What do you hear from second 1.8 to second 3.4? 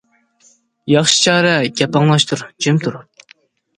گەپ ئاڭلاشتۇر جىم تۇرۇپ.